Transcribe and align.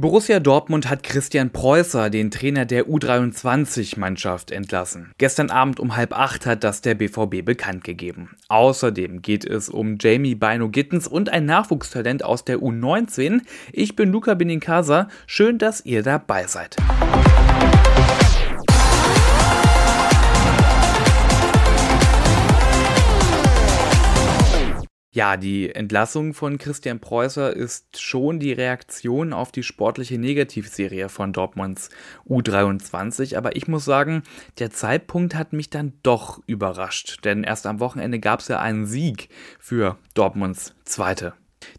Borussia 0.00 0.38
Dortmund 0.38 0.88
hat 0.88 1.02
Christian 1.02 1.50
Preußer, 1.50 2.08
den 2.08 2.30
Trainer 2.30 2.66
der 2.66 2.86
U23-Mannschaft, 2.86 4.52
entlassen. 4.52 5.10
Gestern 5.18 5.50
Abend 5.50 5.80
um 5.80 5.96
halb 5.96 6.16
acht 6.16 6.46
hat 6.46 6.62
das 6.62 6.82
der 6.82 6.94
BVB 6.94 7.44
bekannt 7.44 7.82
gegeben. 7.82 8.36
Außerdem 8.46 9.22
geht 9.22 9.44
es 9.44 9.68
um 9.68 9.96
Jamie 9.98 10.36
Bino 10.36 10.68
Gittens 10.68 11.08
und 11.08 11.30
ein 11.30 11.46
Nachwuchstalent 11.46 12.24
aus 12.24 12.44
der 12.44 12.58
U19. 12.58 13.40
Ich 13.72 13.96
bin 13.96 14.12
Luca 14.12 14.34
Benincasa. 14.34 15.08
Schön, 15.26 15.58
dass 15.58 15.84
ihr 15.84 16.04
dabei 16.04 16.46
seid. 16.46 16.76
Ja, 25.10 25.38
die 25.38 25.74
Entlassung 25.74 26.34
von 26.34 26.58
Christian 26.58 27.00
Preußer 27.00 27.54
ist 27.56 27.98
schon 27.98 28.38
die 28.40 28.52
Reaktion 28.52 29.32
auf 29.32 29.50
die 29.50 29.62
sportliche 29.62 30.18
Negativserie 30.18 31.08
von 31.08 31.32
Dortmunds 31.32 31.88
U23, 32.28 33.34
aber 33.34 33.56
ich 33.56 33.68
muss 33.68 33.86
sagen, 33.86 34.22
der 34.58 34.70
Zeitpunkt 34.70 35.34
hat 35.34 35.54
mich 35.54 35.70
dann 35.70 35.94
doch 36.02 36.42
überrascht, 36.46 37.24
denn 37.24 37.42
erst 37.42 37.66
am 37.66 37.80
Wochenende 37.80 38.20
gab 38.20 38.40
es 38.40 38.48
ja 38.48 38.60
einen 38.60 38.84
Sieg 38.84 39.30
für 39.58 39.96
Dortmunds 40.12 40.74
Zweite. 40.84 41.32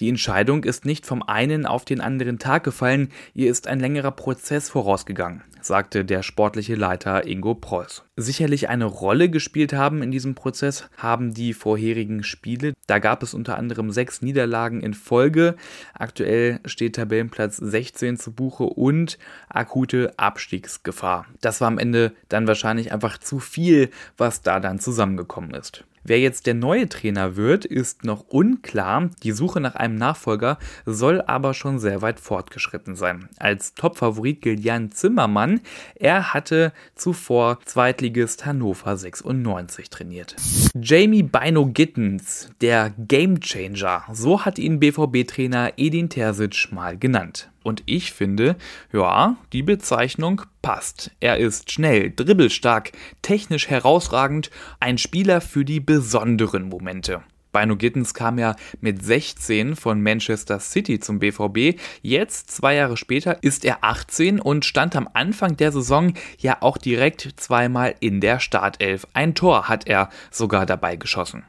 Die 0.00 0.08
Entscheidung 0.08 0.64
ist 0.64 0.84
nicht 0.84 1.06
vom 1.06 1.22
einen 1.22 1.66
auf 1.66 1.84
den 1.84 2.00
anderen 2.00 2.38
Tag 2.38 2.64
gefallen, 2.64 3.10
ihr 3.34 3.50
ist 3.50 3.66
ein 3.66 3.80
längerer 3.80 4.10
Prozess 4.10 4.70
vorausgegangen, 4.70 5.42
sagte 5.60 6.04
der 6.04 6.22
sportliche 6.22 6.74
Leiter 6.74 7.26
Ingo 7.26 7.54
Preuß. 7.54 8.04
Sicherlich 8.16 8.68
eine 8.68 8.84
Rolle 8.84 9.28
gespielt 9.28 9.72
haben 9.72 10.02
in 10.02 10.10
diesem 10.10 10.34
Prozess 10.34 10.88
haben 10.96 11.34
die 11.34 11.52
vorherigen 11.52 12.22
Spiele. 12.22 12.74
Da 12.86 12.98
gab 12.98 13.22
es 13.22 13.34
unter 13.34 13.56
anderem 13.56 13.90
sechs 13.90 14.22
Niederlagen 14.22 14.80
in 14.80 14.94
Folge. 14.94 15.56
Aktuell 15.94 16.60
steht 16.64 16.96
Tabellenplatz 16.96 17.56
16 17.56 18.16
zu 18.16 18.32
Buche 18.32 18.64
und 18.64 19.18
akute 19.48 20.12
Abstiegsgefahr. 20.16 21.26
Das 21.40 21.60
war 21.60 21.68
am 21.68 21.78
Ende 21.78 22.12
dann 22.28 22.46
wahrscheinlich 22.46 22.92
einfach 22.92 23.18
zu 23.18 23.40
viel, 23.40 23.90
was 24.16 24.42
da 24.42 24.60
dann 24.60 24.78
zusammengekommen 24.78 25.54
ist. 25.54 25.84
Wer 26.04 26.20
jetzt 26.20 26.46
der 26.46 26.52
neue 26.52 26.86
Trainer 26.88 27.36
wird, 27.36 27.64
ist 27.64 28.04
noch 28.04 28.28
unklar. 28.28 29.08
Die 29.22 29.32
Suche 29.32 29.58
nach 29.60 29.74
einem 29.74 29.96
Nachfolger 29.96 30.58
soll 30.84 31.22
aber 31.22 31.54
schon 31.54 31.78
sehr 31.78 32.02
weit 32.02 32.20
fortgeschritten 32.20 32.94
sein. 32.94 33.30
Als 33.38 33.72
Topfavorit 33.72 34.42
gilt 34.42 34.60
Jan 34.60 34.92
Zimmermann. 34.92 35.60
Er 35.94 36.34
hatte 36.34 36.74
zuvor 36.94 37.58
Zweitligist 37.64 38.44
Hannover 38.44 38.98
96 38.98 39.88
trainiert. 39.88 40.36
Jamie 40.76 41.22
Bino 41.22 41.66
Gittens, 41.66 42.50
der 42.60 42.92
Gamechanger, 42.98 44.02
so 44.12 44.44
hat 44.44 44.58
ihn 44.58 44.80
BVB-Trainer 44.80 45.74
Edin 45.76 46.08
Terzic 46.08 46.72
mal 46.72 46.98
genannt. 46.98 47.48
Und 47.62 47.84
ich 47.86 48.10
finde, 48.12 48.56
ja, 48.92 49.36
die 49.52 49.62
Bezeichnung 49.62 50.42
passt. 50.62 51.12
Er 51.20 51.36
ist 51.36 51.70
schnell, 51.70 52.10
dribbelstark, 52.10 52.90
technisch 53.22 53.68
herausragend, 53.68 54.50
ein 54.80 54.98
Spieler 54.98 55.40
für 55.40 55.64
die 55.64 55.78
besonderen 55.78 56.68
Momente. 56.68 57.22
Bino 57.54 57.76
Gittens 57.76 58.14
kam 58.14 58.38
ja 58.38 58.56
mit 58.80 59.02
16 59.02 59.76
von 59.76 60.02
Manchester 60.02 60.58
City 60.58 60.98
zum 60.98 61.20
BVB. 61.20 61.80
Jetzt, 62.02 62.50
zwei 62.50 62.74
Jahre 62.74 62.96
später, 62.96 63.42
ist 63.42 63.64
er 63.64 63.78
18 63.82 64.40
und 64.40 64.64
stand 64.64 64.96
am 64.96 65.08
Anfang 65.14 65.56
der 65.56 65.70
Saison 65.70 66.14
ja 66.38 66.58
auch 66.60 66.76
direkt 66.76 67.34
zweimal 67.36 67.94
in 68.00 68.20
der 68.20 68.40
Startelf. 68.40 69.06
Ein 69.14 69.36
Tor 69.36 69.68
hat 69.68 69.86
er 69.86 70.10
sogar 70.32 70.66
dabei 70.66 70.96
geschossen. 70.96 71.44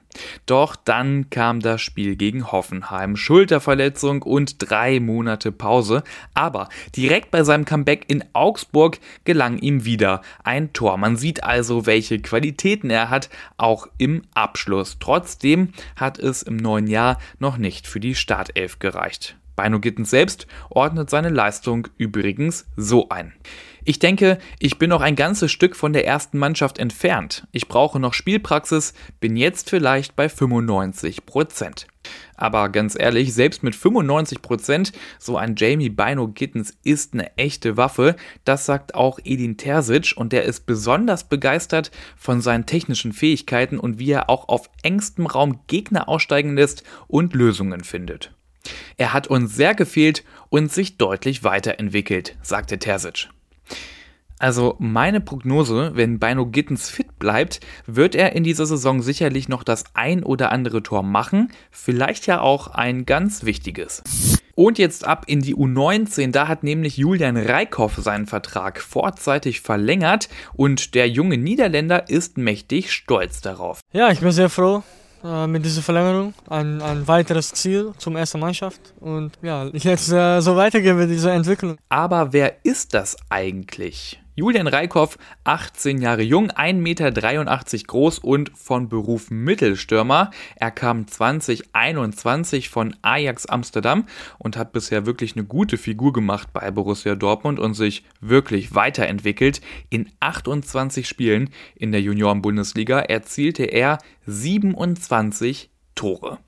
Doch 0.46 0.76
dann 0.76 1.30
kam 1.30 1.60
das 1.60 1.82
Spiel 1.82 2.16
gegen 2.16 2.52
Hoffenheim, 2.52 3.16
Schulterverletzung 3.16 4.22
und 4.22 4.70
drei 4.70 5.00
Monate 5.00 5.52
Pause. 5.52 6.04
Aber 6.34 6.70
direkt 6.96 7.32
bei 7.32 7.44
seinem 7.44 7.66
Comeback 7.66 8.06
in 8.08 8.24
Augsburg 8.34 9.00
gelang 9.24 9.58
ihm 9.58 9.86
wieder 9.86 10.22
ein 10.44 10.74
Tor. 10.74 10.98
Man 10.98 11.18
sieht 11.18 11.44
also, 11.44 11.86
welche 11.86 12.20
Qualitäten 12.20 12.90
er 12.90 13.10
hat, 13.10 13.30
auch 13.58 13.88
im 13.98 14.24
Abschluss. 14.34 14.98
Trotzdem 15.00 15.74
hat 15.96 16.20
es 16.20 16.44
im 16.44 16.58
neuen 16.58 16.88
Jahr 16.88 17.20
noch 17.40 17.58
nicht 17.58 17.88
für 17.88 18.00
die 18.00 18.16
Startelf 18.16 18.80
gereicht. 18.80 19.38
Bino 19.56 19.80
Gittens 19.80 20.10
selbst 20.10 20.48
ordnet 20.70 21.10
seine 21.10 21.30
Leistung 21.30 21.88
übrigens 21.98 22.66
so 22.76 23.10
ein. 23.10 23.34
Ich 23.88 24.00
denke, 24.00 24.40
ich 24.58 24.80
bin 24.80 24.90
noch 24.90 25.02
ein 25.02 25.16
ganzes 25.16 25.52
Stück 25.52 25.76
von 25.76 25.94
der 25.94 26.08
ersten 26.08 26.40
Mannschaft 26.40 26.80
entfernt. 26.80 27.48
Ich 27.52 27.68
brauche 27.68 28.00
noch 28.00 28.16
Spielpraxis, 28.16 28.96
bin 29.20 29.38
jetzt 29.38 29.70
vielleicht 29.70 30.16
bei 30.16 30.28
95 30.28 31.28
Prozent. 31.28 31.86
Aber 32.36 32.70
ganz 32.70 33.00
ehrlich, 33.00 33.34
selbst 33.34 33.62
mit 33.62 33.76
95%, 33.76 34.42
Prozent, 34.42 34.92
so 35.20 35.38
ein 35.38 35.56
Jamie 35.56 35.90
Bino 35.90 36.28
Gittens 36.28 36.76
ist 36.84 37.14
eine 37.14 37.38
echte 37.38 37.78
Waffe. 37.78 38.16
Das 38.44 38.66
sagt 38.66 38.96
auch 38.96 39.20
Edin 39.24 39.58
Terzic 39.58 40.14
und 40.16 40.34
der 40.34 40.46
ist 40.46 40.66
besonders 40.66 41.26
begeistert 41.26 41.92
von 42.18 42.42
seinen 42.42 42.66
technischen 42.66 43.14
Fähigkeiten 43.14 43.78
und 43.78 44.00
wie 44.00 44.12
er 44.12 44.30
auch 44.32 44.50
auf 44.50 44.70
engstem 44.82 45.28
Raum 45.28 45.60
Gegner 45.68 46.10
aussteigen 46.10 46.56
lässt 46.56 46.84
und 47.08 47.36
Lösungen 47.36 47.84
findet. 47.84 48.35
Er 48.98 49.14
hat 49.14 49.28
uns 49.28 49.56
sehr 49.56 49.76
gefehlt 49.76 50.24
und 50.50 50.72
sich 50.72 50.98
deutlich 50.98 51.44
weiterentwickelt, 51.44 52.38
sagte 52.42 52.80
Terzic. 52.80 53.30
Also 54.38 54.76
meine 54.80 55.22
Prognose, 55.22 55.92
wenn 55.96 56.20
Bino 56.20 56.46
Gittens 56.46 56.90
fit 56.90 57.20
bleibt, 57.20 57.62
wird 57.86 58.16
er 58.16 58.34
in 58.34 58.44
dieser 58.44 58.66
Saison 58.66 59.02
sicherlich 59.02 59.48
noch 59.48 59.64
das 59.64 59.86
ein 59.94 60.24
oder 60.24 60.52
andere 60.52 60.84
Tor 60.84 61.04
machen, 61.04 61.52
vielleicht 61.72 62.28
ja 62.28 62.42
auch 62.42 62.68
ein 62.68 63.06
ganz 63.06 63.46
wichtiges. 63.46 64.04
Und 64.54 64.78
jetzt 64.78 65.06
ab 65.06 65.26
in 65.28 65.42
die 65.42 65.56
U19, 65.56 66.32
da 66.32 66.48
hat 66.48 66.64
nämlich 66.64 66.98
Julian 66.98 67.38
Reikhoff 67.38 67.96
seinen 67.96 68.26
Vertrag 68.26 68.80
vorzeitig 68.80 69.62
verlängert 69.62 70.30
und 70.54 70.96
der 70.96 71.10
junge 71.10 71.38
Niederländer 71.38 72.10
ist 72.10 72.38
mächtig 72.38 72.94
stolz 72.94 73.42
darauf. 73.42 73.82
Ja, 73.92 74.12
ich 74.12 74.22
bin 74.22 74.32
sehr 74.32 74.50
froh, 74.50 74.84
äh, 75.26 75.48
mit 75.48 75.66
dieser 75.66 75.82
Verlängerung 75.82 76.34
ein, 76.50 76.82
ein 76.82 77.08
weiteres 77.08 77.52
Ziel 77.52 77.94
zum 77.98 78.16
ersten 78.16 78.40
Mannschaft 78.40 78.94
und 79.00 79.32
ja, 79.42 79.66
jetzt 79.74 80.12
äh, 80.12 80.40
so 80.42 80.56
weitergehen 80.56 80.98
mit 80.98 81.10
dieser 81.10 81.34
Entwicklung. 81.34 81.78
Aber 81.90 82.32
wer 82.32 82.64
ist 82.64 82.94
das 82.94 83.18
eigentlich? 83.30 84.20
Julian 84.38 84.68
Reikhoff, 84.68 85.18
18 85.46 86.02
Jahre 86.02 86.22
jung, 86.22 86.52
1,83 86.52 86.74
Meter 86.74 87.12
groß 87.88 88.20
und 88.20 88.52
von 88.54 88.90
Beruf 88.90 89.32
Mittelstürmer. 89.32 90.30
Er 90.58 90.72
kam 90.72 91.08
2021 91.08 92.68
von 92.68 92.98
Ajax 93.02 93.46
Amsterdam 93.46 94.06
und 94.38 94.58
hat 94.58 94.74
bisher 94.74 95.06
wirklich 95.06 95.38
eine 95.38 95.46
gute 95.46 95.78
Figur 95.78 96.12
gemacht 96.12 96.50
bei 96.52 96.70
Borussia 96.70 97.16
Dortmund 97.16 97.62
und 97.62 97.76
sich 97.76 98.04
wirklich 98.20 98.76
weiterentwickelt. 98.76 99.62
In 99.90 100.10
28 100.20 101.08
Spielen 101.08 101.50
in 101.74 101.94
der 101.94 102.02
Junioren-Bundesliga 102.02 103.00
erzielte 103.00 103.64
er 103.64 104.00
27 104.26 105.70
Tore 105.96 106.40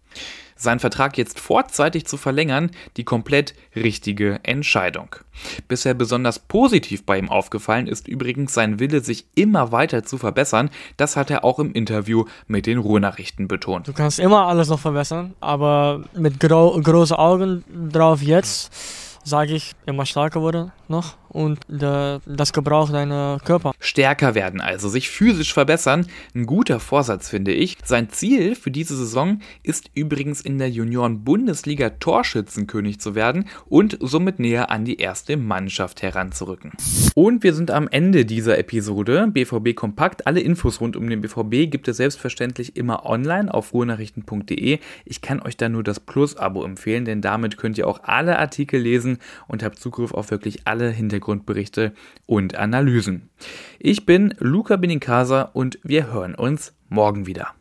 seinen 0.58 0.80
Vertrag 0.80 1.18
jetzt 1.18 1.40
vorzeitig 1.40 2.06
zu 2.06 2.18
verlängern, 2.18 2.72
die 2.98 3.04
komplett 3.04 3.54
richtige 3.76 4.40
Entscheidung. 4.44 5.16
Bisher 5.68 5.94
besonders 5.94 6.40
positiv 6.40 7.06
bei 7.06 7.18
ihm 7.18 7.30
aufgefallen 7.30 7.88
ist 7.88 8.08
übrigens 8.08 8.54
sein 8.54 8.80
Wille, 8.80 9.02
sich 9.02 9.26
immer 9.36 9.72
weiter 9.72 10.04
zu 10.04 10.18
verbessern. 10.18 10.70
Das 10.98 11.16
hat 11.16 11.30
er 11.30 11.44
auch 11.44 11.60
im 11.60 11.74
Interview 11.74 12.26
mit 12.48 12.66
den 12.66 12.80
Ruhrnachrichten 12.80 13.48
betont. 13.48 13.88
Du 13.88 13.94
kannst 13.94 14.20
immer 14.20 14.48
alles 14.48 14.70
noch 14.70 14.80
verbessern, 14.80 15.34
aber 15.40 16.04
mit 16.14 16.40
gro 16.40 16.80
großen 16.82 17.16
Augen 17.16 17.64
drauf 17.92 18.22
jetzt 18.22 18.72
sage 19.28 19.54
ich, 19.56 19.74
immer 19.86 20.06
stärker 20.06 20.42
wurde 20.42 20.72
noch 20.88 21.16
und 21.30 21.60
das 21.70 22.54
gebraucht 22.54 22.94
deinen 22.94 23.40
Körper. 23.40 23.74
Stärker 23.80 24.36
werden 24.36 24.62
also, 24.62 24.90
sich 24.90 25.10
physisch 25.10 25.54
verbessern, 25.54 26.08
ein 26.36 26.46
guter 26.46 26.80
Vorsatz 26.80 27.30
finde 27.30 27.52
ich. 27.52 27.78
Sein 27.84 28.10
Ziel 28.10 28.56
für 28.56 28.72
diese 28.72 28.96
Saison 28.96 29.40
ist 29.64 29.92
übrigens 29.94 30.42
in 30.42 30.58
der 30.58 30.70
Junioren-Bundesliga 30.70 31.92
Torschützenkönig 31.92 33.00
zu 33.00 33.16
werden 33.16 33.46
und 33.66 33.98
somit 34.02 34.40
näher 34.40 34.72
an 34.72 34.86
die 34.86 34.98
erste 34.98 35.38
Mannschaft 35.38 36.02
heranzurücken. 36.02 36.72
Und 37.16 37.44
wir 37.44 37.54
sind 37.54 37.72
am 37.72 37.88
Ende 37.90 38.26
dieser 38.26 38.58
Episode. 38.58 39.28
BVB 39.28 39.76
Kompakt. 39.76 40.28
Alle 40.28 40.40
Infos 40.40 40.82
rund 40.82 40.96
um 40.96 41.10
den 41.10 41.22
BVB 41.22 41.70
gibt 41.70 41.88
es 41.88 41.98
selbstverständlich 41.98 42.76
immer 42.76 43.06
online 43.06 43.54
auf 43.54 43.74
ruhrnachrichten.de. 43.74 44.80
Ich 45.06 45.22
kann 45.22 45.42
euch 45.42 45.58
da 45.58 45.70
nur 45.70 45.84
das 45.84 46.00
Plus-Abo 46.00 46.64
empfehlen, 46.64 47.06
denn 47.06 47.22
damit 47.22 47.58
könnt 47.58 47.78
ihr 47.78 47.88
auch 47.88 48.04
alle 48.04 48.40
Artikel 48.40 48.80
lesen, 48.80 49.20
und 49.48 49.64
habe 49.64 49.76
Zugriff 49.76 50.14
auf 50.14 50.32
wirklich 50.32 50.62
alle 50.66 50.92
Hintergrundberichte 51.18 51.94
und 52.26 52.56
Analysen. 52.56 53.30
Ich 53.80 54.06
bin 54.06 54.34
Luca 54.40 54.76
Benincasa 54.78 55.42
und 55.42 55.80
wir 55.84 56.12
hören 56.12 56.36
uns 56.36 56.74
morgen 56.90 57.26
wieder. 57.26 57.56